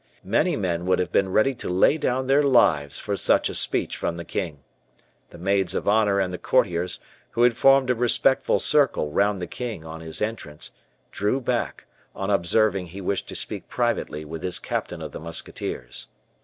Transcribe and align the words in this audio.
Many 0.25 0.55
men 0.55 0.87
would 0.87 0.97
have 0.97 1.11
been 1.11 1.31
ready 1.31 1.53
to 1.53 1.69
lay 1.69 1.95
down 1.99 2.25
their 2.25 2.41
lives 2.41 2.97
for 2.97 3.15
such 3.15 3.49
a 3.49 3.53
speech 3.53 3.95
from 3.95 4.17
the 4.17 4.25
king. 4.25 4.63
The 5.29 5.37
maids 5.37 5.75
of 5.75 5.87
honor 5.87 6.19
and 6.19 6.33
the 6.33 6.39
courtiers, 6.39 6.99
who 7.29 7.43
had 7.43 7.55
formed 7.55 7.91
a 7.91 7.93
respectful 7.93 8.57
circle 8.59 9.11
round 9.11 9.39
the 9.39 9.45
king 9.45 9.85
on 9.85 10.01
his 10.01 10.19
entrance, 10.19 10.71
drew 11.11 11.39
back, 11.39 11.85
on 12.15 12.31
observing 12.31 12.87
he 12.87 12.99
wished 12.99 13.29
to 13.29 13.35
speak 13.35 13.69
privately 13.69 14.25
with 14.25 14.41
his 14.41 14.57
captain 14.57 15.03
of 15.03 15.11
the 15.11 15.19
musketeers. 15.19 16.07